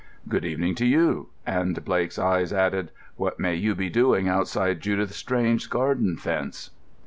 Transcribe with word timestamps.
"Good 0.27 0.43
evening 0.45 0.73
to 0.77 0.85
you," 0.87 1.29
and 1.45 1.85
Blake's 1.85 2.17
eyes 2.17 2.51
added, 2.51 2.89
"What 3.17 3.39
may 3.39 3.53
you 3.53 3.75
be 3.75 3.87
doing 3.91 4.27
outside 4.27 4.81
Judith 4.81 5.11
Strange's 5.13 5.67
garden 5.67 6.17
fence?" 6.17 6.71